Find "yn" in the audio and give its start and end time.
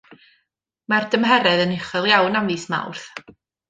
1.69-1.77